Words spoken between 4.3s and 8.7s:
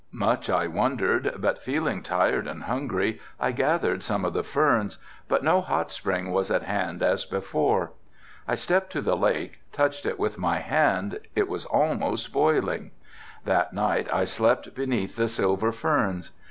the ferns, but no hot spring was at hand as before. I